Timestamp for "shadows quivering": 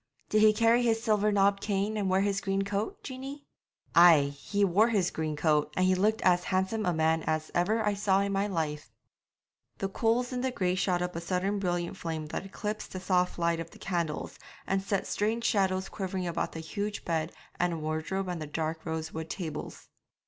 15.45-16.25